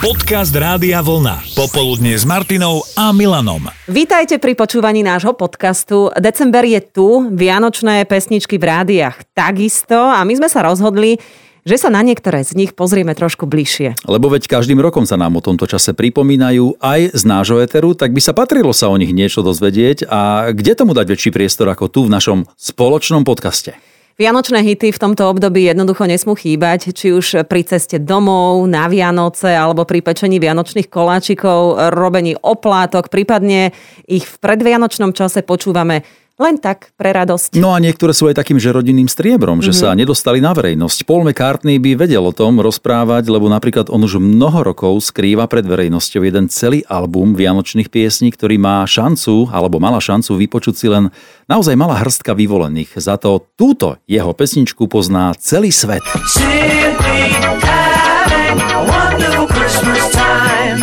Podcast 0.00 0.56
Rádia 0.56 1.04
Vlna. 1.04 1.44
Popoludne 1.52 2.16
s 2.16 2.24
Martinou 2.24 2.80
a 2.96 3.12
Milanom. 3.12 3.68
Vítajte 3.84 4.40
pri 4.40 4.56
počúvaní 4.56 5.04
nášho 5.04 5.36
podcastu. 5.36 6.08
December 6.16 6.64
je 6.64 6.80
tu, 6.80 7.28
vianočné 7.28 8.08
pesničky 8.08 8.56
v 8.56 8.64
rádiách 8.64 9.28
takisto 9.36 10.00
a 10.00 10.24
my 10.24 10.40
sme 10.40 10.48
sa 10.48 10.64
rozhodli, 10.64 11.20
že 11.68 11.76
sa 11.76 11.92
na 11.92 12.00
niektoré 12.00 12.40
z 12.40 12.56
nich 12.56 12.72
pozrieme 12.72 13.12
trošku 13.12 13.44
bližšie. 13.44 14.08
Lebo 14.08 14.32
veď 14.32 14.48
každým 14.48 14.80
rokom 14.80 15.04
sa 15.04 15.20
nám 15.20 15.36
o 15.36 15.44
tomto 15.44 15.68
čase 15.68 15.92
pripomínajú 15.92 16.80
aj 16.80 17.12
z 17.12 17.22
nášho 17.28 17.60
eteru, 17.60 17.92
tak 17.92 18.16
by 18.16 18.24
sa 18.24 18.32
patrilo 18.32 18.72
sa 18.72 18.88
o 18.88 18.96
nich 18.96 19.12
niečo 19.12 19.44
dozvedieť 19.44 20.08
a 20.08 20.48
kde 20.56 20.80
tomu 20.80 20.96
dať 20.96 21.12
väčší 21.12 21.28
priestor 21.28 21.68
ako 21.68 21.92
tu 21.92 22.08
v 22.08 22.12
našom 22.16 22.48
spoločnom 22.56 23.20
podcaste. 23.28 23.76
Vianočné 24.18 24.60
hity 24.66 24.90
v 24.90 25.02
tomto 25.02 25.30
období 25.30 25.64
jednoducho 25.64 26.04
nesmú 26.04 26.34
chýbať, 26.34 26.92
či 26.92 27.14
už 27.14 27.46
pri 27.46 27.62
ceste 27.62 28.02
domov, 28.02 28.66
na 28.66 28.90
Vianoce 28.90 29.54
alebo 29.54 29.86
pri 29.86 30.02
pečení 30.02 30.42
vianočných 30.42 30.90
koláčikov, 30.90 31.90
robení 31.94 32.34
oplátok, 32.34 33.08
prípadne 33.08 33.70
ich 34.10 34.26
v 34.26 34.36
predvianočnom 34.42 35.16
čase 35.16 35.40
počúvame 35.46 36.04
len 36.40 36.56
tak, 36.56 36.96
pre 36.96 37.12
radosť. 37.12 37.60
No 37.60 37.76
a 37.76 37.78
niektoré 37.78 38.16
sú 38.16 38.32
aj 38.32 38.40
takým, 38.40 38.56
že 38.56 38.72
rodinným 38.72 39.12
striebrom, 39.12 39.60
že 39.60 39.76
mm-hmm. 39.76 39.92
sa 39.92 39.98
nedostali 39.98 40.40
na 40.40 40.56
verejnosť. 40.56 41.04
Paul 41.04 41.28
McCartney 41.28 41.76
by 41.76 42.00
vedel 42.00 42.24
o 42.24 42.32
tom 42.32 42.64
rozprávať, 42.64 43.28
lebo 43.28 43.52
napríklad 43.52 43.92
on 43.92 44.00
už 44.08 44.16
mnoho 44.16 44.64
rokov 44.72 45.04
skrýva 45.04 45.44
pred 45.44 45.68
verejnosťou 45.68 46.24
jeden 46.24 46.48
celý 46.48 46.80
album 46.88 47.36
vianočných 47.36 47.92
piesní, 47.92 48.32
ktorý 48.32 48.56
má 48.56 48.80
šancu, 48.88 49.52
alebo 49.52 49.76
mala 49.76 50.00
šancu 50.00 50.40
vypočuť 50.40 50.74
si 50.74 50.88
len 50.88 51.12
naozaj 51.44 51.76
malá 51.76 52.00
hrstka 52.00 52.32
vyvolených. 52.32 52.96
Za 52.96 53.20
to 53.20 53.44
túto 53.60 54.00
jeho 54.08 54.32
pesničku 54.32 54.88
pozná 54.88 55.36
celý 55.36 55.68
svet. 55.68 56.02
Simply 56.24 57.36
having 57.60 58.56
a 58.64 58.80
wonderful 58.88 59.44
Christmas 59.44 60.08
time. 60.16 60.80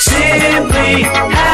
Simply 0.00 1.04
having 1.04 1.53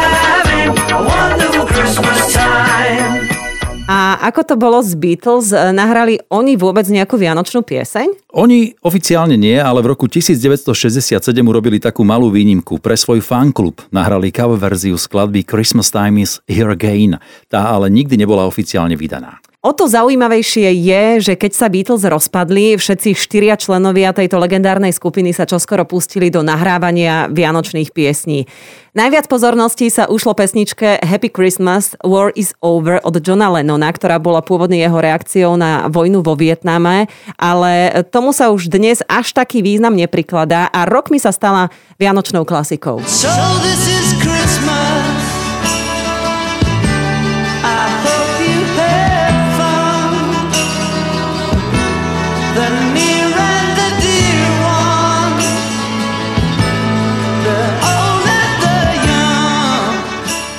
ako 4.20 4.40
to 4.44 4.54
bolo 4.60 4.84
z 4.84 4.92
Beatles? 5.00 5.50
Nahrali 5.50 6.20
oni 6.28 6.60
vôbec 6.60 6.84
nejakú 6.86 7.16
vianočnú 7.16 7.64
pieseň? 7.64 8.30
Oni 8.36 8.76
oficiálne 8.84 9.34
nie, 9.40 9.56
ale 9.56 9.80
v 9.80 9.96
roku 9.96 10.06
1967 10.06 11.18
urobili 11.40 11.80
takú 11.80 12.04
malú 12.04 12.28
výnimku. 12.28 12.78
Pre 12.78 12.94
svoj 12.94 13.24
fanklub 13.24 13.80
nahrali 13.90 14.28
cover 14.30 14.60
verziu 14.60 15.00
skladby 15.00 15.42
Christmas 15.42 15.88
Time 15.88 16.20
is 16.20 16.38
Here 16.44 16.70
Again. 16.70 17.16
Tá 17.48 17.72
ale 17.72 17.88
nikdy 17.88 18.20
nebola 18.20 18.46
oficiálne 18.46 18.94
vydaná. 18.94 19.42
O 19.60 19.76
to 19.76 19.92
zaujímavejšie 19.92 20.72
je, 20.72 21.04
že 21.20 21.34
keď 21.36 21.52
sa 21.52 21.68
Beatles 21.68 22.08
rozpadli, 22.08 22.80
všetci 22.80 23.12
štyria 23.12 23.60
členovia 23.60 24.16
tejto 24.16 24.40
legendárnej 24.40 24.88
skupiny 24.88 25.36
sa 25.36 25.44
čoskoro 25.44 25.84
pustili 25.84 26.32
do 26.32 26.40
nahrávania 26.40 27.28
vianočných 27.28 27.92
piesní. 27.92 28.48
Najviac 28.96 29.28
pozorností 29.28 29.92
sa 29.92 30.08
ušlo 30.08 30.32
pesničke 30.32 31.04
Happy 31.04 31.28
Christmas, 31.28 31.92
War 32.00 32.32
is 32.32 32.56
Over 32.64 33.04
od 33.04 33.20
Johna 33.20 33.52
Lennona, 33.52 33.92
ktorá 33.92 34.16
bola 34.16 34.40
pôvodne 34.40 34.80
jeho 34.80 34.96
reakciou 34.96 35.60
na 35.60 35.92
vojnu 35.92 36.24
vo 36.24 36.40
Vietname, 36.40 37.12
ale 37.36 38.00
tomu 38.08 38.32
sa 38.32 38.48
už 38.48 38.72
dnes 38.72 39.04
až 39.12 39.36
taký 39.36 39.60
význam 39.60 39.92
neprikladá 39.92 40.72
a 40.72 40.88
rok 40.88 41.12
mi 41.12 41.20
sa 41.20 41.36
stala 41.36 41.68
vianočnou 42.00 42.48
klasikou. 42.48 43.04
So 43.04 43.28
this 43.60 43.84
is 43.92 44.09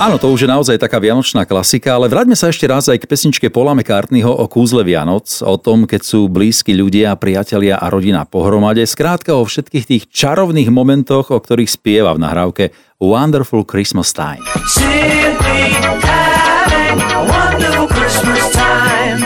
Áno, 0.01 0.17
to 0.17 0.33
už 0.33 0.43
je 0.43 0.49
naozaj 0.49 0.81
taká 0.81 0.97
vianočná 0.97 1.45
klasika, 1.45 1.93
ale 1.93 2.09
vráťme 2.09 2.33
sa 2.33 2.49
ešte 2.49 2.65
raz 2.65 2.89
aj 2.89 3.05
k 3.05 3.05
pesničke 3.05 3.53
Paula 3.53 3.77
McCartneyho 3.77 4.33
o 4.33 4.49
kúzle 4.49 4.81
Vianoc, 4.81 5.29
o 5.45 5.61
tom, 5.61 5.85
keď 5.85 6.01
sú 6.01 6.25
blízki 6.25 6.73
ľudia, 6.73 7.13
priatelia 7.21 7.77
a 7.77 7.85
rodina 7.85 8.25
pohromade, 8.25 8.81
skrátka 8.89 9.37
o 9.37 9.45
všetkých 9.45 9.85
tých 9.85 10.03
čarovných 10.09 10.73
momentoch, 10.73 11.29
o 11.29 11.37
ktorých 11.37 11.69
spieva 11.69 12.17
v 12.17 12.25
nahrávke 12.25 12.63
Wonderful 12.97 13.61
Christmas 13.69 14.09
Time. 14.09 14.41
Simply 14.65 15.69
having 16.01 16.97
a 16.97 17.21
wonderful 17.29 17.85
Christmas 17.85 18.41
time. 18.57 19.21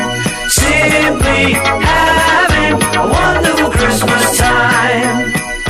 Simply 0.52 1.75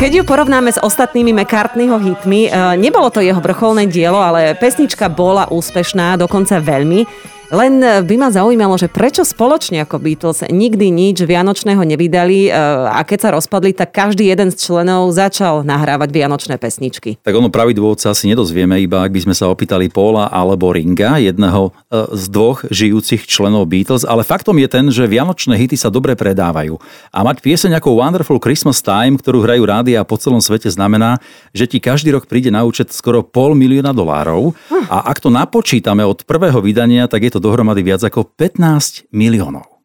Keď 0.06 0.22
ju 0.22 0.24
porovnáme 0.30 0.70
s 0.70 0.78
ostatnými 0.78 1.34
McCartneyho 1.34 1.98
hitmi, 1.98 2.46
e, 2.46 2.50
nebolo 2.78 3.10
to 3.10 3.26
jeho 3.26 3.42
vrcholné 3.42 3.90
dielo, 3.90 4.22
ale 4.22 4.54
pesnička 4.54 5.10
bola 5.10 5.50
úspešná, 5.50 6.14
dokonca 6.22 6.62
veľmi. 6.62 7.10
Len 7.54 7.78
by 8.02 8.16
ma 8.18 8.34
zaujímalo, 8.34 8.74
že 8.74 8.90
prečo 8.90 9.22
spoločne 9.22 9.86
ako 9.86 10.02
Beatles 10.02 10.42
nikdy 10.50 10.90
nič 10.90 11.22
vianočného 11.22 11.78
nevydali 11.86 12.50
e, 12.50 12.52
a 12.90 13.06
keď 13.06 13.20
sa 13.22 13.30
rozpadli, 13.38 13.70
tak 13.78 13.94
každý 13.94 14.26
jeden 14.26 14.50
z 14.50 14.58
členov 14.58 15.14
začal 15.14 15.62
nahrávať 15.62 16.10
vianočné 16.10 16.58
pesničky. 16.58 17.22
Tak 17.22 17.38
ono 17.38 17.54
pravý 17.54 17.78
dôvod 17.78 18.02
sa 18.02 18.18
asi 18.18 18.26
nedozvieme, 18.34 18.82
iba 18.82 19.06
ak 19.06 19.14
by 19.14 19.30
sme 19.30 19.36
sa 19.38 19.46
opýtali 19.46 19.94
Paula 19.94 20.26
alebo 20.34 20.74
Ringa, 20.74 21.22
jedného 21.22 21.70
e, 21.70 22.18
z 22.18 22.24
dvoch 22.34 22.66
žijúcich 22.66 23.30
členov 23.30 23.70
Beatles, 23.70 24.10
ale 24.10 24.26
faktom 24.26 24.58
je 24.58 24.66
ten, 24.66 24.86
že 24.90 25.06
vianočné 25.06 25.54
hity 25.54 25.78
sa 25.78 25.94
dobre 25.94 26.18
predávajú. 26.18 26.82
A 27.14 27.22
mať 27.22 27.46
pieseň 27.46 27.78
ako 27.78 28.02
Wonderful 28.02 28.42
Christmas 28.42 28.82
Time, 28.82 29.22
ktorú 29.22 29.46
hrajú 29.46 29.62
rádia 29.70 30.02
po 30.02 30.18
celom 30.18 30.42
svete, 30.42 30.74
znamená, 30.74 31.22
že 31.54 31.70
ti 31.70 31.78
každý 31.78 32.10
rok 32.10 32.26
príde 32.26 32.50
na 32.50 32.66
účet 32.66 32.90
skoro 32.90 33.22
pol 33.22 33.54
milióna 33.54 33.94
dolárov. 33.94 34.58
Hm. 34.66 34.90
A 34.90 35.14
ak 35.14 35.22
to 35.22 35.30
napočítame 35.30 36.02
od 36.02 36.26
prvého 36.26 36.58
vydania, 36.58 37.06
tak 37.06 37.22
je 37.22 37.35
to 37.36 37.44
dohromady 37.44 37.84
viac 37.84 38.00
ako 38.08 38.24
15 38.32 39.12
miliónov. 39.12 39.76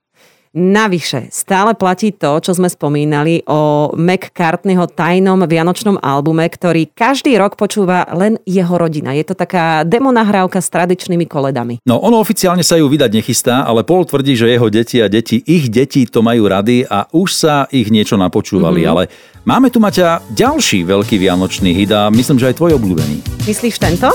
Navyše, 0.50 1.30
stále 1.30 1.78
platí 1.78 2.10
to, 2.10 2.42
čo 2.42 2.58
sme 2.58 2.66
spomínali 2.66 3.46
o 3.46 3.94
McCartneyho 3.94 4.90
tajnom 4.90 5.38
vianočnom 5.46 6.02
albume, 6.02 6.42
ktorý 6.42 6.90
každý 6.90 7.38
rok 7.38 7.54
počúva 7.54 8.02
len 8.10 8.34
jeho 8.42 8.74
rodina. 8.74 9.14
Je 9.14 9.22
to 9.22 9.38
taká 9.38 9.86
demonahrávka 9.86 10.58
s 10.58 10.66
tradičnými 10.74 11.30
koledami. 11.30 11.78
No, 11.86 12.02
ono 12.02 12.18
oficiálne 12.18 12.66
sa 12.66 12.74
ju 12.74 12.90
vydať 12.90 13.10
nechystá, 13.14 13.62
ale 13.62 13.86
Paul 13.86 14.02
tvrdí, 14.02 14.34
že 14.34 14.50
jeho 14.50 14.66
deti 14.66 14.98
a 14.98 15.06
deti 15.06 15.38
ich 15.38 15.70
deti 15.70 16.02
to 16.02 16.18
majú 16.18 16.50
rady 16.50 16.82
a 16.82 17.06
už 17.14 17.30
sa 17.30 17.54
ich 17.70 17.86
niečo 17.86 18.18
napočúvali. 18.18 18.82
Mm-hmm. 18.82 18.90
Ale 18.90 19.02
máme 19.46 19.70
tu, 19.70 19.78
Maťa, 19.78 20.34
ďalší 20.34 20.82
veľký 20.82 21.14
vianočný 21.14 21.70
hit 21.78 21.94
a 21.94 22.10
myslím, 22.10 22.42
že 22.42 22.50
aj 22.50 22.58
tvoj 22.58 22.74
obľúbený. 22.74 23.46
Myslíš 23.46 23.78
tento? 23.78 24.10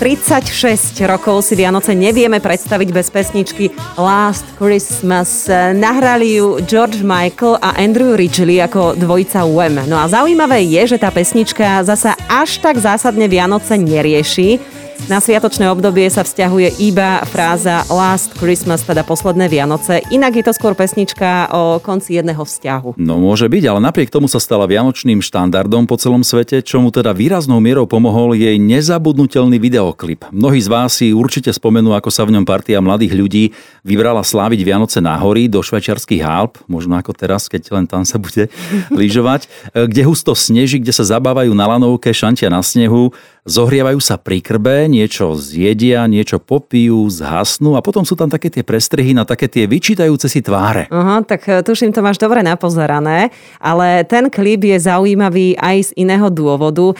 36 0.00 0.96
rokov 1.04 1.44
si 1.44 1.52
Vianoce 1.52 1.92
nevieme 1.92 2.40
predstaviť 2.40 2.88
bez 2.88 3.12
pesničky 3.12 3.68
Last 4.00 4.48
Christmas. 4.56 5.44
Nahrali 5.76 6.40
ju 6.40 6.56
George 6.64 7.04
Michael 7.04 7.60
a 7.60 7.76
Andrew 7.76 8.16
Ridgely 8.16 8.64
ako 8.64 8.96
dvojica 8.96 9.44
Wem. 9.44 9.76
No 9.84 10.00
a 10.00 10.08
zaujímavé 10.08 10.64
je, 10.64 10.96
že 10.96 10.96
tá 10.96 11.12
pesnička 11.12 11.84
zasa 11.84 12.16
až 12.32 12.64
tak 12.64 12.80
zásadne 12.80 13.28
Vianoce 13.28 13.76
nerieši, 13.76 14.79
na 15.06 15.22
sviatočné 15.22 15.70
obdobie 15.70 16.10
sa 16.10 16.26
vzťahuje 16.26 16.82
iba 16.82 17.22
fráza 17.30 17.86
Last 17.86 18.34
Christmas, 18.36 18.82
teda 18.82 19.06
posledné 19.06 19.46
Vianoce. 19.46 20.02
Inak 20.10 20.36
je 20.36 20.44
to 20.44 20.52
skôr 20.52 20.74
pesnička 20.74 21.46
o 21.54 21.78
konci 21.78 22.18
jedného 22.18 22.42
vzťahu. 22.42 22.98
No 22.98 23.22
môže 23.22 23.46
byť, 23.46 23.64
ale 23.70 23.78
napriek 23.78 24.10
tomu 24.10 24.26
sa 24.26 24.42
stala 24.42 24.66
vianočným 24.66 25.22
štandardom 25.22 25.86
po 25.86 25.94
celom 25.94 26.26
svete, 26.26 26.58
čomu 26.66 26.90
teda 26.90 27.14
výraznou 27.14 27.62
mierou 27.62 27.86
pomohol 27.86 28.34
jej 28.34 28.58
nezabudnutelný 28.58 29.62
videoklip. 29.62 30.26
Mnohí 30.34 30.58
z 30.58 30.68
vás 30.68 30.98
si 30.98 31.14
určite 31.14 31.54
spomenú, 31.54 31.94
ako 31.94 32.10
sa 32.10 32.26
v 32.26 32.34
ňom 32.34 32.42
partia 32.42 32.82
mladých 32.82 33.14
ľudí 33.14 33.44
vybrala 33.86 34.26
sláviť 34.26 34.60
Vianoce 34.66 34.98
na 34.98 35.14
hory 35.14 35.46
do 35.46 35.62
švajčiarských 35.62 36.26
Alp, 36.26 36.58
možno 36.66 36.98
ako 36.98 37.14
teraz, 37.14 37.46
keď 37.46 37.78
len 37.78 37.86
tam 37.86 38.02
sa 38.02 38.18
bude 38.18 38.50
lyžovať, 38.90 39.46
kde 39.70 40.02
husto 40.02 40.34
sneží, 40.34 40.82
kde 40.82 40.90
sa 40.90 41.06
zabávajú 41.06 41.54
na 41.54 41.70
lanovke, 41.70 42.10
šantia 42.10 42.50
na 42.50 42.58
snehu, 42.58 43.14
zohrievajú 43.48 44.00
sa 44.02 44.20
pri 44.20 44.44
krbe, 44.44 44.89
niečo 44.90 45.38
zjedia, 45.38 46.10
niečo 46.10 46.42
popijú, 46.42 47.06
zhasnú 47.06 47.78
a 47.78 47.80
potom 47.80 48.02
sú 48.02 48.18
tam 48.18 48.26
také 48.26 48.50
tie 48.50 48.66
prestrihy 48.66 49.14
na 49.14 49.22
také 49.22 49.46
tie 49.46 49.70
vyčítajúce 49.70 50.26
si 50.26 50.42
tváre. 50.42 50.90
Aha, 50.90 51.22
tak 51.22 51.46
e, 51.46 51.62
tuším, 51.62 51.94
to 51.94 52.02
máš 52.02 52.18
dobre 52.18 52.42
napozerané, 52.42 53.30
ale 53.62 54.02
ten 54.02 54.26
klip 54.26 54.66
je 54.66 54.82
zaujímavý 54.82 55.54
aj 55.54 55.94
z 55.94 56.02
iného 56.02 56.26
dôvodu. 56.26 56.90
E, 56.90 56.94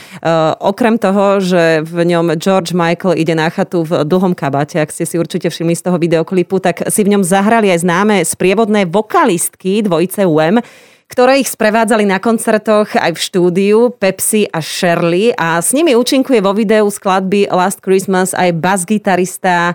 okrem 0.63 0.95
toho, 0.95 1.43
že 1.43 1.83
v 1.83 2.07
ňom 2.15 2.39
George 2.39 2.71
Michael 2.71 3.19
ide 3.19 3.35
na 3.35 3.51
chatu 3.51 3.83
v 3.83 4.07
dlhom 4.07 4.39
kabate, 4.39 4.79
ak 4.79 4.95
ste 4.95 5.03
si 5.03 5.19
určite 5.19 5.51
všimli 5.51 5.75
z 5.75 5.91
toho 5.91 5.99
videoklipu, 5.99 6.63
tak 6.63 6.87
si 6.87 7.03
v 7.03 7.19
ňom 7.19 7.27
zahrali 7.27 7.75
aj 7.75 7.83
známe 7.83 8.17
sprievodné 8.23 8.87
vokalistky 8.87 9.83
dvojice 9.83 10.31
Wem, 10.31 10.63
ktoré 11.11 11.43
ich 11.43 11.51
sprevádzali 11.51 12.07
na 12.07 12.23
koncertoch 12.23 12.95
aj 12.95 13.19
v 13.19 13.21
štúdiu 13.21 13.79
Pepsi 13.91 14.47
a 14.47 14.63
Shirley. 14.63 15.35
A 15.35 15.59
s 15.59 15.75
nimi 15.75 15.99
účinkuje 15.99 16.39
vo 16.39 16.55
videu 16.55 16.87
skladby 16.87 17.51
Last 17.51 17.83
Christmas 17.83 18.31
aj 18.31 18.55
bas-gitarista 18.55 19.75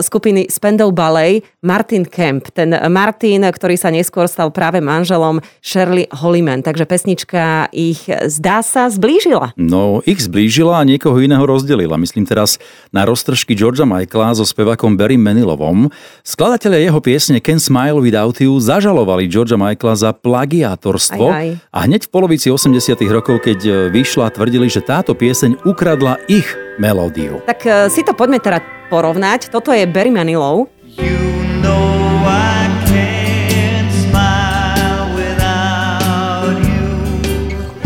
skupiny 0.00 0.48
Spendou 0.48 0.92
Ballet 0.92 1.44
Martin 1.60 2.08
Kemp. 2.08 2.48
Ten 2.52 2.72
Martin, 2.88 3.44
ktorý 3.44 3.76
sa 3.76 3.92
neskôr 3.92 4.24
stal 4.26 4.48
práve 4.48 4.80
manželom 4.80 5.44
Shirley 5.60 6.08
Holliman. 6.08 6.64
Takže 6.64 6.88
pesnička 6.88 7.68
ich 7.70 8.08
zdá 8.08 8.64
sa 8.64 8.88
zblížila. 8.88 9.52
No, 9.60 10.00
ich 10.08 10.24
zblížila 10.24 10.80
a 10.80 10.86
niekoho 10.88 11.20
iného 11.20 11.44
rozdelila. 11.44 12.00
Myslím 12.00 12.24
teraz 12.24 12.56
na 12.90 13.04
roztržky 13.04 13.52
Georgia 13.52 13.84
Michaela 13.84 14.32
so 14.32 14.48
spevakom 14.48 14.96
Barry 14.96 15.20
Manilovom. 15.20 15.92
Skladatelia 16.24 16.88
jeho 16.88 17.00
piesne 17.04 17.38
Can 17.44 17.60
Smile 17.60 18.00
Without 18.00 18.40
You 18.40 18.56
zažalovali 18.56 19.28
Georgia 19.28 19.60
Michaela 19.60 19.96
za 19.96 20.10
plagiátorstvo 20.16 21.26
Aj, 21.28 21.44
aj. 21.44 21.48
a 21.70 21.78
hneď 21.84 22.08
v 22.08 22.10
polovici 22.10 22.48
80 22.48 22.96
rokov, 23.12 23.44
keď 23.44 23.58
e, 23.64 23.70
vyšla, 23.92 24.32
tvrdili, 24.32 24.66
že 24.72 24.80
táto 24.84 25.12
pieseň 25.12 25.66
ukradla 25.68 26.16
ich 26.30 26.46
melódiu. 26.80 27.44
Tak 27.44 27.60
uh, 27.68 27.72
si 27.92 28.00
to 28.00 28.16
poďme 28.16 28.40
teda 28.40 28.79
porovnať. 28.90 29.54
Toto 29.54 29.70
je 29.70 29.86
Barry 29.86 30.10
Manilow. 30.10 30.66
You 30.98 31.46
know 31.62 32.26
I 32.26 32.66
can't 32.90 33.90
smile 33.94 35.14
without 35.14 36.58
you. 36.58 36.90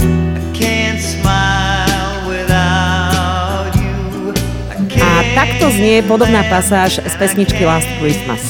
I 0.01 0.49
can't 0.57 1.01
smile 1.05 2.25
without 2.25 3.77
you. 3.77 4.33
I 4.73 4.81
A 4.81 4.89
can't 4.89 5.29
takto 5.37 5.69
znie 5.71 6.01
podobná 6.03 6.41
pasáž 6.49 7.05
z 7.05 7.15
pesničky. 7.21 7.69
Last 7.69 7.89
Christmas 8.01 8.41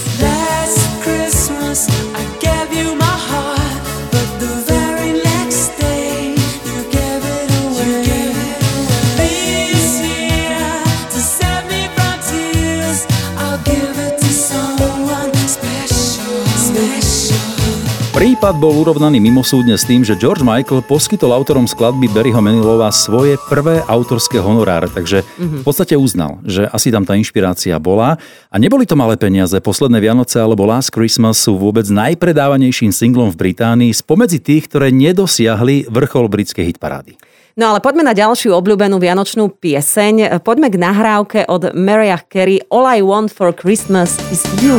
Prípad 18.44 18.61
bol 18.61 18.76
urovnaný 18.85 19.25
mimosúdne 19.25 19.73
s 19.73 19.88
tým, 19.88 20.05
že 20.05 20.20
George 20.20 20.44
Michael 20.44 20.85
poskytol 20.85 21.32
autorom 21.32 21.64
skladby 21.64 22.12
Barryho 22.12 22.44
Manilova 22.44 22.93
svoje 22.93 23.41
prvé 23.49 23.81
autorské 23.88 24.37
honoráre, 24.37 24.93
takže 24.93 25.25
v 25.41 25.64
podstate 25.64 25.96
uznal, 25.96 26.44
že 26.44 26.69
asi 26.69 26.93
tam 26.93 27.08
tá 27.08 27.17
inšpirácia 27.17 27.73
bola. 27.81 28.20
A 28.52 28.61
neboli 28.61 28.85
to 28.85 29.00
malé 29.00 29.17
peniaze. 29.17 29.56
Posledné 29.64 29.96
Vianoce 29.96 30.44
alebo 30.44 30.69
Last 30.69 30.93
Christmas 30.93 31.41
sú 31.41 31.56
vôbec 31.56 31.88
najpredávanejším 31.88 32.93
singlom 32.93 33.32
v 33.32 33.49
Británii 33.49 33.96
spomedzi 33.96 34.44
tých, 34.44 34.69
ktoré 34.69 34.93
nedosiahli 34.93 35.88
vrchol 35.88 36.29
britskej 36.29 36.69
hitparády. 36.69 37.17
No 37.56 37.73
ale 37.73 37.81
poďme 37.81 38.05
na 38.05 38.12
ďalšiu 38.12 38.52
obľúbenú 38.61 39.00
vianočnú 39.00 39.56
pieseň. 39.56 40.44
Poďme 40.44 40.69
k 40.69 40.76
nahrávke 40.76 41.40
od 41.49 41.73
Mariah 41.73 42.20
Carey 42.29 42.61
All 42.69 42.85
I 42.85 43.00
Want 43.00 43.32
for 43.32 43.56
Christmas 43.56 44.20
is 44.29 44.44
You. 44.61 44.76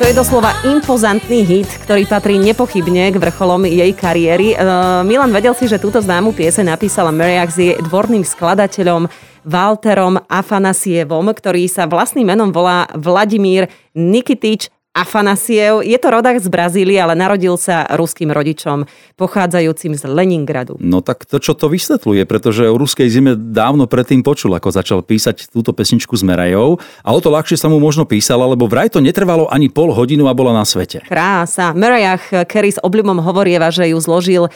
To 0.00 0.08
je 0.08 0.16
doslova 0.16 0.56
impozantný 0.64 1.44
hit, 1.44 1.68
ktorý 1.84 2.08
patrí 2.08 2.40
nepochybne 2.40 3.12
k 3.12 3.20
vrcholom 3.20 3.68
jej 3.68 3.92
kariéry. 3.92 4.56
Uh, 4.56 5.04
Milan 5.04 5.28
vedel 5.28 5.52
si, 5.52 5.68
že 5.68 5.76
túto 5.76 6.00
známu 6.00 6.32
pieseň 6.32 6.72
napísala 6.72 7.12
Mariah 7.12 7.44
s 7.44 7.60
jej 7.60 7.76
dvorným 7.84 8.24
skladateľom 8.24 9.12
Walterom 9.44 10.24
Afanasievom, 10.24 11.28
ktorý 11.36 11.68
sa 11.68 11.84
vlastným 11.84 12.32
menom 12.32 12.48
volá 12.48 12.88
Vladimír 12.96 13.68
Nikitič 13.92 14.72
Afanasiev. 14.90 15.86
Je 15.86 15.94
to 16.02 16.10
rodák 16.10 16.42
z 16.42 16.50
Brazílie, 16.50 16.98
ale 16.98 17.14
narodil 17.14 17.54
sa 17.54 17.86
ruským 17.94 18.34
rodičom, 18.34 18.90
pochádzajúcim 19.14 19.94
z 19.94 20.02
Leningradu. 20.02 20.82
No 20.82 20.98
tak 20.98 21.30
to, 21.30 21.38
čo 21.38 21.54
to 21.54 21.70
vysvetľuje, 21.70 22.26
pretože 22.26 22.66
o 22.66 22.74
ruskej 22.74 23.06
zime 23.06 23.38
dávno 23.38 23.86
predtým 23.86 24.26
počul, 24.26 24.50
ako 24.58 24.74
začal 24.74 24.98
písať 25.06 25.54
túto 25.54 25.70
pesničku 25.70 26.18
s 26.18 26.26
Merajou 26.26 26.82
a 27.06 27.08
o 27.14 27.18
to 27.22 27.30
ľahšie 27.30 27.54
sa 27.54 27.70
mu 27.70 27.78
možno 27.78 28.02
písala, 28.02 28.50
lebo 28.50 28.66
vraj 28.66 28.90
to 28.90 28.98
netrvalo 28.98 29.46
ani 29.46 29.70
pol 29.70 29.94
hodinu 29.94 30.26
a 30.26 30.34
bola 30.34 30.50
na 30.50 30.66
svete. 30.66 31.06
Krása. 31.06 31.70
Mariah 31.70 32.18
Carey 32.50 32.74
s 32.74 32.82
obľubom 32.82 33.22
hovorieva, 33.22 33.70
že 33.70 33.94
ju 33.94 33.98
zložil 34.02 34.50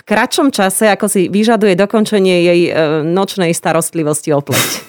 v 0.00 0.02
kratšom 0.08 0.48
čase, 0.48 0.88
ako 0.88 1.12
si 1.12 1.28
vyžaduje 1.28 1.76
dokončenie 1.76 2.48
jej 2.48 2.60
e, 2.66 3.04
nočnej 3.04 3.52
starostlivosti 3.52 4.32
o 4.32 4.40
pleť. 4.40 4.70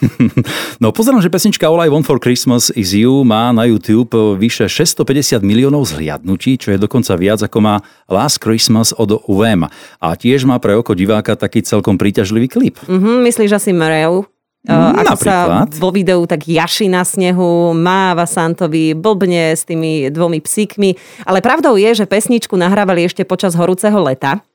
No 0.82 0.90
pozerám, 0.90 1.22
že 1.22 1.30
pesnička 1.30 1.70
All 1.70 1.78
I 1.78 1.94
Want 1.94 2.10
for 2.10 2.18
Christmas 2.18 2.74
is 2.74 2.98
You 2.98 3.22
má 3.22 3.54
na 3.54 3.70
YouTube 3.70 4.18
vyše 4.42 4.66
650 4.66 5.46
miliónov 5.46 5.86
zhliadnutí, 5.94 6.58
čo 6.58 6.74
je 6.74 6.82
dokonca 6.82 7.14
viac 7.22 7.46
ako 7.46 7.58
má 7.62 7.76
Last 8.10 8.42
Christmas 8.42 8.90
od 8.90 9.22
UM. 9.30 9.70
A 10.02 10.08
tiež 10.18 10.50
má 10.50 10.58
pre 10.58 10.74
oko 10.74 10.98
diváka 10.98 11.38
taký 11.38 11.62
celkom 11.62 12.02
príťažlivý 12.02 12.50
klip. 12.50 12.82
Mhm, 12.90 13.22
myslíš 13.22 13.62
asi 13.62 13.78
Mariah? 13.78 14.26
Uh, 14.62 14.94
ako 14.94 15.26
sa 15.26 15.50
Napríklad. 15.50 15.70
vo 15.82 15.90
videu 15.90 16.22
tak 16.30 16.46
jaši 16.46 16.86
na 16.86 17.02
snehu, 17.02 17.74
máva 17.74 18.30
Santovi, 18.30 18.94
blbne 18.94 19.58
s 19.58 19.66
tými 19.66 20.14
dvomi 20.14 20.38
psíkmi. 20.38 20.94
Ale 21.26 21.42
pravdou 21.42 21.82
je, 21.82 21.90
že 21.98 22.06
pesničku 22.06 22.54
nahrávali 22.54 23.02
ešte 23.06 23.26
počas 23.26 23.58
horúceho 23.58 23.98
leta. 24.06 24.46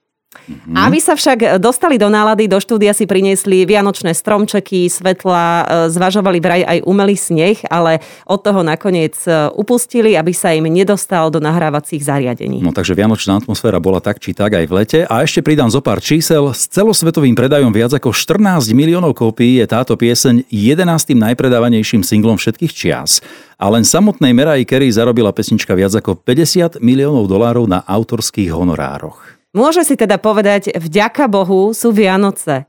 Mhm. 0.46 0.74
Aby 0.78 0.98
sa 1.02 1.18
však 1.18 1.58
dostali 1.58 1.98
do 1.98 2.06
nálady, 2.06 2.46
do 2.46 2.60
štúdia 2.62 2.94
si 2.94 3.08
priniesli 3.08 3.66
vianočné 3.66 4.14
stromčeky, 4.14 4.86
svetla, 4.86 5.44
e, 5.44 5.64
zvažovali 5.90 6.38
vraj 6.38 6.62
aj 6.62 6.78
umelý 6.86 7.18
sneh, 7.18 7.58
ale 7.66 7.98
od 8.28 8.40
toho 8.40 8.62
nakoniec 8.62 9.18
e, 9.26 9.50
upustili, 9.56 10.14
aby 10.14 10.30
sa 10.30 10.54
im 10.54 10.70
nedostal 10.70 11.28
do 11.30 11.42
nahrávacích 11.42 12.02
zariadení. 12.02 12.62
No 12.62 12.70
takže 12.70 12.94
vianočná 12.94 13.42
atmosféra 13.42 13.82
bola 13.82 13.98
tak 13.98 14.22
či 14.22 14.36
tak 14.36 14.54
aj 14.54 14.64
v 14.66 14.72
lete. 14.72 15.00
A 15.06 15.22
ešte 15.22 15.42
pridám 15.42 15.70
zo 15.70 15.82
pár 15.82 15.98
čísel. 15.98 16.50
S 16.54 16.70
celosvetovým 16.70 17.34
predajom 17.34 17.74
viac 17.74 17.94
ako 17.94 18.14
14 18.14 18.70
miliónov 18.72 19.18
kópií 19.18 19.58
je 19.60 19.66
táto 19.66 19.98
pieseň 19.98 20.48
11. 20.48 21.14
najpredávanejším 21.14 22.06
singlom 22.06 22.38
všetkých 22.38 22.72
čias. 22.72 23.20
A 23.56 23.72
len 23.72 23.88
samotnej 23.88 24.36
Mariah 24.36 24.68
Carey 24.68 24.92
zarobila 24.92 25.32
pesnička 25.32 25.72
viac 25.72 25.96
ako 25.96 26.20
50 26.20 26.84
miliónov 26.84 27.24
dolárov 27.24 27.64
na 27.64 27.80
autorských 27.80 28.52
honorároch. 28.52 29.35
Môže 29.56 29.88
si 29.88 29.96
teda 29.96 30.20
povedať, 30.20 30.68
vďaka 30.76 31.32
Bohu 31.32 31.72
sú 31.72 31.88
Vianoce. 31.88 32.68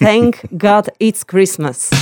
Thank 0.00 0.48
God 0.56 0.88
it's 0.96 1.20
Christmas. 1.20 1.92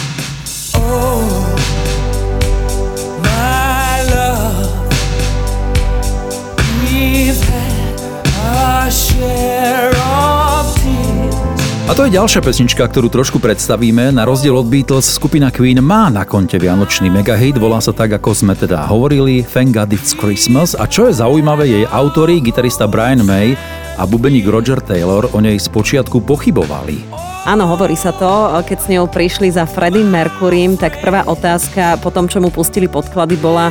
A 11.83 11.99
to 11.99 12.07
je 12.07 12.15
ďalšia 12.15 12.41
pesnička, 12.47 12.87
ktorú 12.87 13.11
trošku 13.11 13.43
predstavíme. 13.43 14.15
Na 14.15 14.23
rozdiel 14.23 14.55
od 14.55 14.71
Beatles, 14.71 15.19
skupina 15.19 15.51
Queen 15.51 15.83
má 15.83 16.07
na 16.15 16.23
konte 16.23 16.63
vianočný 16.63 17.11
megahit, 17.11 17.59
volá 17.59 17.83
sa 17.83 17.91
tak, 17.91 18.15
ako 18.23 18.31
sme 18.39 18.55
teda 18.55 18.87
hovorili, 18.87 19.43
Thank 19.43 19.75
God 19.75 19.91
It's 19.91 20.15
Christmas. 20.15 20.79
A 20.79 20.87
čo 20.87 21.11
je 21.11 21.19
zaujímavé, 21.19 21.67
jej 21.67 21.85
autori, 21.91 22.39
gitarista 22.39 22.87
Brian 22.87 23.27
May 23.27 23.82
a 24.03 24.07
bubeník 24.11 24.51
Roger 24.51 24.83
Taylor 24.83 25.31
o 25.31 25.39
nej 25.39 25.55
spočiatku 25.63 26.27
pochybovali. 26.27 27.07
Áno, 27.47 27.71
hovorí 27.71 27.95
sa 27.95 28.11
to, 28.11 28.51
keď 28.67 28.79
s 28.83 28.91
ňou 28.91 29.07
prišli 29.07 29.55
za 29.55 29.63
Freddie 29.63 30.03
Mercurym, 30.03 30.75
tak 30.75 30.99
prvá 30.99 31.23
otázka 31.31 32.03
po 32.03 32.11
tom, 32.11 32.27
čo 32.27 32.43
mu 32.43 32.51
pustili 32.51 32.91
podklady, 32.91 33.39
bola 33.39 33.71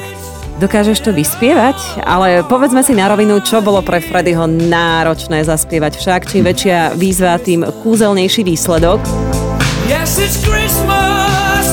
Dokážeš 0.62 1.02
to 1.02 1.10
vyspievať? 1.10 2.06
Ale 2.06 2.46
povedzme 2.46 2.86
si 2.86 2.94
na 2.94 3.10
rovinu, 3.10 3.42
čo 3.42 3.66
bolo 3.66 3.82
pre 3.82 3.98
Freddyho 3.98 4.46
náročné 4.46 5.42
zaspievať. 5.42 5.98
Však 5.98 6.30
čím 6.30 6.46
väčšia 6.46 6.94
výzva, 6.94 7.42
tým 7.42 7.66
kúzelnejší 7.82 8.46
výsledok. 8.46 9.02
Yes, 9.90 10.22
it's 10.22 10.38
Christmas. 10.46 11.71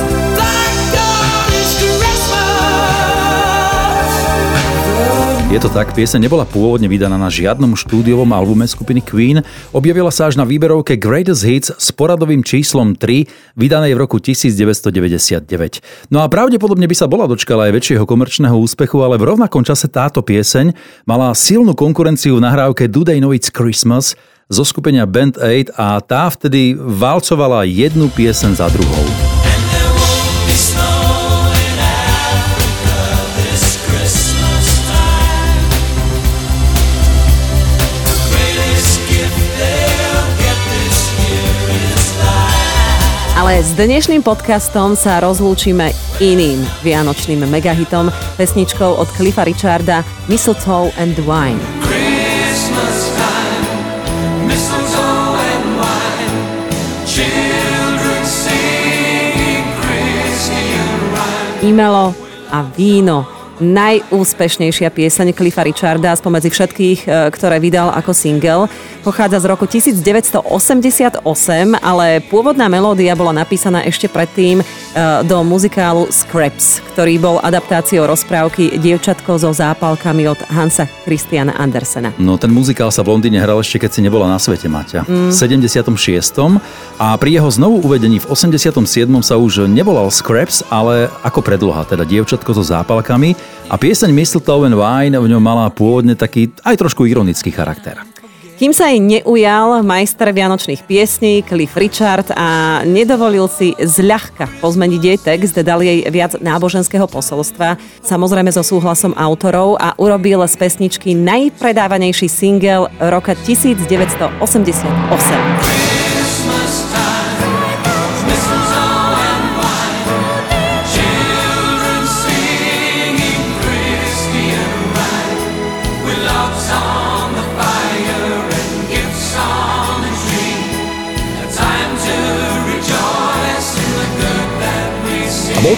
Je 5.48 5.56
to 5.56 5.72
tak, 5.72 5.96
pieseň 5.96 6.28
nebola 6.28 6.44
pôvodne 6.44 6.92
vydaná 6.92 7.16
na 7.16 7.32
žiadnom 7.32 7.72
štúdiovom 7.72 8.28
albume 8.36 8.68
skupiny 8.68 9.00
Queen, 9.00 9.40
objavila 9.72 10.12
sa 10.12 10.28
až 10.28 10.36
na 10.36 10.44
výberovke 10.44 11.00
Greatest 11.00 11.40
Hits 11.40 11.72
s 11.72 11.88
poradovým 11.88 12.44
číslom 12.44 12.92
3, 12.92 13.56
vydanej 13.56 13.96
v 13.96 13.98
roku 13.98 14.20
1999. 14.20 16.12
No 16.12 16.20
a 16.20 16.28
pravdepodobne 16.28 16.84
by 16.84 16.92
sa 16.92 17.08
bola 17.08 17.24
dočkala 17.24 17.64
aj 17.64 17.80
väčšieho 17.80 18.04
komerčného 18.04 18.60
úspechu, 18.60 19.00
ale 19.00 19.16
v 19.16 19.24
rovnakom 19.24 19.64
čase 19.64 19.88
táto 19.88 20.20
pieseň 20.20 20.76
mala 21.08 21.32
silnú 21.32 21.72
konkurenciu 21.72 22.36
v 22.36 22.44
nahrávke 22.44 22.84
Do 22.84 23.08
They 23.08 23.16
Know 23.16 23.32
It's 23.32 23.48
Christmas 23.48 24.20
zo 24.52 24.68
skupenia 24.68 25.08
Band 25.08 25.40
8 25.40 25.72
a 25.80 25.96
tá 26.04 26.28
vtedy 26.28 26.76
valcovala 26.76 27.64
jednu 27.64 28.12
pieseň 28.12 28.52
za 28.52 28.68
druhou. 28.68 29.27
Ale 43.48 43.64
s 43.64 43.72
dnešným 43.80 44.20
podcastom 44.20 44.92
sa 44.92 45.24
rozlúčime 45.24 45.96
iným 46.20 46.60
vianočným 46.84 47.48
megahitom, 47.48 48.12
pesničkou 48.36 49.00
od 49.00 49.08
Cliffa 49.16 49.48
Richarda 49.48 50.04
Mistletoe 50.28 50.92
and 51.00 51.16
Wine. 51.24 51.56
Time, 53.16 53.64
mistletoe 54.44 55.40
and. 55.40 55.64
Imelo 61.64 62.12
a 62.52 62.68
víno. 62.76 63.24
Najúspešnejšia 63.58 64.86
pieseň 64.92 65.34
Cliffa 65.34 65.66
Richarda 65.66 66.14
spomedzi 66.14 66.46
všetkých, 66.46 67.00
e, 67.08 67.32
ktoré 67.34 67.58
vydal 67.58 67.90
ako 67.90 68.14
single, 68.14 68.70
pochádza 69.00 69.40
z 69.40 69.46
roku 69.48 69.64
1988, 69.64 71.22
ale 71.78 72.20
pôvodná 72.26 72.68
melódia 72.68 73.16
bola 73.16 73.32
napísaná 73.32 73.82
ešte 73.86 74.10
predtým 74.10 74.60
e, 74.60 74.64
do 75.24 75.40
muzikálu 75.46 76.10
Scraps, 76.10 76.84
ktorý 76.94 77.16
bol 77.16 77.36
adaptáciou 77.40 78.04
rozprávky 78.04 78.76
Dievčatko 78.76 79.38
so 79.40 79.50
zápalkami 79.54 80.28
od 80.28 80.40
Hansa 80.52 80.90
Christiana 81.06 81.56
Andersena. 81.56 82.12
No 82.20 82.36
ten 82.36 82.52
muzikál 82.52 82.92
sa 82.92 83.06
v 83.06 83.16
Londýne 83.16 83.40
hral 83.40 83.62
ešte, 83.62 83.86
keď 83.86 83.90
si 83.96 84.00
nebola 84.04 84.28
na 84.28 84.36
svete, 84.36 84.66
Maťa. 84.68 85.06
V 85.08 85.32
76. 85.32 85.88
A 86.98 87.16
pri 87.16 87.30
jeho 87.38 87.48
znovu 87.48 87.80
uvedení 87.80 88.20
v 88.20 88.26
87. 88.28 88.84
sa 89.24 89.34
už 89.38 89.70
nevolal 89.70 90.12
Scraps, 90.12 90.66
ale 90.68 91.08
ako 91.22 91.40
predloha, 91.40 91.86
teda 91.86 92.02
Dievčatko 92.04 92.52
so 92.52 92.64
zápalkami. 92.66 93.32
A 93.68 93.76
pieseň 93.76 94.10
Mistletoe 94.12 94.66
and 94.66 94.76
Wine 94.76 95.16
v 95.20 95.26
ňom 95.28 95.42
mala 95.42 95.68
pôvodne 95.68 96.16
taký 96.16 96.50
aj 96.64 96.80
trošku 96.80 97.04
ironický 97.04 97.52
charakter. 97.52 98.00
Kým 98.58 98.74
sa 98.74 98.90
jej 98.90 98.98
neujal 98.98 99.86
majster 99.86 100.34
vianočných 100.34 100.82
piesní 100.82 101.46
Cliff 101.46 101.78
Richard 101.78 102.26
a 102.34 102.82
nedovolil 102.82 103.46
si 103.46 103.70
zľahka 103.78 104.50
pozmeniť 104.58 104.98
jej 104.98 105.14
text, 105.14 105.54
dal 105.62 105.78
jej 105.78 106.02
viac 106.10 106.42
náboženského 106.42 107.06
posolstva, 107.06 107.78
samozrejme 108.02 108.50
so 108.50 108.66
súhlasom 108.66 109.14
autorov 109.14 109.78
a 109.78 109.94
urobil 109.94 110.42
z 110.42 110.58
pesničky 110.58 111.14
najpredávanejší 111.14 112.26
single 112.26 112.90
roka 112.98 113.38
1988. 113.46 116.07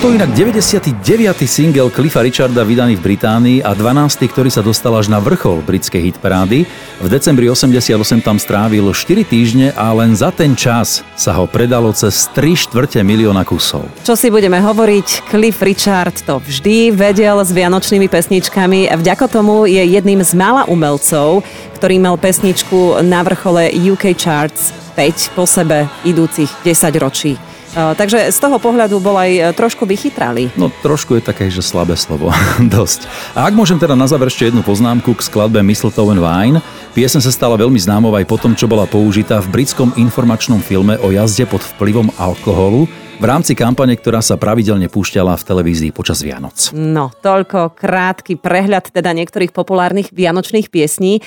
bol 0.01 0.17
to 0.17 0.17
inak 0.17 0.33
99. 0.33 1.05
single 1.45 1.93
Cliffa 1.93 2.25
Richarda 2.25 2.65
vydaný 2.65 2.97
v 2.97 3.13
Británii 3.13 3.59
a 3.61 3.77
12. 3.77 4.33
ktorý 4.33 4.49
sa 4.49 4.65
dostal 4.65 4.97
až 4.97 5.13
na 5.13 5.21
vrchol 5.21 5.61
britskej 5.61 6.09
hitparády. 6.09 6.65
V 7.05 7.09
decembri 7.13 7.53
88 7.53 8.25
tam 8.25 8.41
strávil 8.41 8.97
4 8.97 9.29
týždne 9.29 9.77
a 9.77 9.93
len 9.93 10.17
za 10.17 10.33
ten 10.33 10.57
čas 10.57 11.05
sa 11.21 11.37
ho 11.37 11.45
predalo 11.45 11.93
cez 11.93 12.33
3 12.33 12.57
štvrte 12.65 13.05
milióna 13.05 13.45
kusov. 13.45 13.85
Čo 14.01 14.17
si 14.17 14.33
budeme 14.33 14.57
hovoriť, 14.65 15.29
Cliff 15.29 15.61
Richard 15.61 16.17
to 16.25 16.41
vždy 16.49 16.97
vedel 16.97 17.37
s 17.45 17.53
vianočnými 17.53 18.09
pesničkami 18.09 18.89
a 18.89 18.97
vďaka 18.97 19.29
tomu 19.29 19.69
je 19.69 19.85
jedným 19.85 20.25
z 20.25 20.33
mála 20.33 20.65
umelcov, 20.65 21.45
ktorý 21.77 22.01
mal 22.01 22.17
pesničku 22.17 23.05
na 23.05 23.21
vrchole 23.21 23.69
UK 23.69 24.17
Charts 24.17 24.73
5 24.97 25.37
po 25.37 25.45
sebe 25.45 25.93
idúcich 26.09 26.49
10 26.65 26.89
ročí. 27.05 27.37
E, 27.77 27.95
Takže 27.95 28.35
z 28.35 28.39
toho 28.39 28.59
pohľadu 28.59 28.99
bol 28.99 29.15
aj 29.15 29.31
e, 29.31 29.41
trošku 29.55 29.87
vychytralý. 29.87 30.51
No 30.59 30.73
trošku 30.83 31.15
je 31.19 31.23
také, 31.23 31.47
že 31.53 31.63
slabé 31.63 31.95
slovo. 31.95 32.35
Dosť. 32.75 33.07
A 33.39 33.47
ak 33.47 33.55
môžem 33.55 33.79
teda 33.79 33.95
na 33.95 34.11
záver 34.11 34.27
ešte 34.31 34.51
jednu 34.51 34.67
poznámku 34.67 35.15
k 35.15 35.23
skladbe 35.23 35.63
Mistletoe 35.63 36.11
and 36.11 36.23
Wine. 36.23 36.59
Piesen 36.91 37.23
sa 37.23 37.31
stala 37.31 37.55
veľmi 37.55 37.79
známou 37.79 38.11
aj 38.19 38.27
po 38.27 38.35
tom, 38.35 38.59
čo 38.59 38.67
bola 38.67 38.83
použitá 38.83 39.39
v 39.39 39.63
britskom 39.63 39.95
informačnom 39.95 40.59
filme 40.59 40.99
o 40.99 41.15
jazde 41.15 41.47
pod 41.47 41.63
vplyvom 41.63 42.11
alkoholu 42.19 42.91
v 43.21 43.25
rámci 43.29 43.53
kampane, 43.53 43.95
ktorá 44.01 44.25
sa 44.25 44.41
pravidelne 44.41 44.89
púšťala 44.89 45.37
v 45.37 45.45
televízii 45.45 45.93
počas 45.93 46.25
Vianoc. 46.25 46.73
No, 46.73 47.13
toľko 47.13 47.77
krátky 47.77 48.41
prehľad 48.41 48.89
teda 48.89 49.13
niektorých 49.13 49.53
populárnych 49.53 50.09
vianočných 50.09 50.73
piesní. 50.73 51.21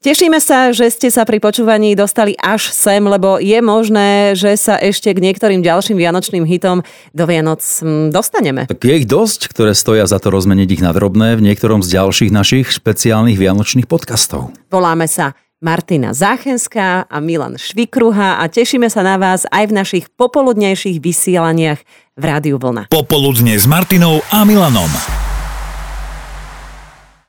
Tešíme 0.00 0.40
sa, 0.40 0.72
že 0.72 0.88
ste 0.88 1.12
sa 1.12 1.28
pri 1.28 1.44
počúvaní 1.44 1.92
dostali 1.92 2.32
až 2.40 2.72
sem, 2.72 3.04
lebo 3.04 3.36
je 3.36 3.60
možné, 3.60 4.32
že 4.32 4.56
sa 4.56 4.80
ešte 4.80 5.12
k 5.12 5.20
niektorým 5.20 5.60
ďalším 5.60 6.00
vianočným 6.00 6.48
hitom 6.48 6.80
do 7.12 7.24
Vianoc 7.28 7.60
hm, 7.60 8.08
dostaneme. 8.08 8.64
Tak 8.64 8.80
je 8.80 8.96
ich 8.96 9.04
dosť, 9.04 9.52
ktoré 9.52 9.76
stoja 9.76 10.08
za 10.08 10.16
to 10.16 10.32
rozmeniť 10.32 10.80
ich 10.80 10.80
na 10.80 10.96
drobné 10.96 11.36
v 11.36 11.44
niektorom 11.44 11.84
z 11.84 12.00
ďalších 12.00 12.32
našich 12.32 12.72
špeciálnych 12.72 13.36
vianočných 13.36 13.84
podcastov. 13.84 14.56
Voláme 14.72 15.04
sa 15.04 15.36
Martina 15.60 16.16
Záchenská 16.16 17.04
a 17.04 17.16
Milan 17.20 17.60
Švikruha 17.60 18.40
a 18.40 18.48
tešíme 18.48 18.88
sa 18.88 19.04
na 19.04 19.20
vás 19.20 19.44
aj 19.52 19.68
v 19.68 19.76
našich 19.84 20.04
popoludnejších 20.16 20.96
vysielaniach 20.96 21.84
v 22.16 22.22
Rádiu 22.24 22.56
Vlna. 22.56 22.88
Popoludne 22.88 23.52
s 23.52 23.68
Martinou 23.68 24.24
a 24.32 24.48
Milanom. 24.48 24.88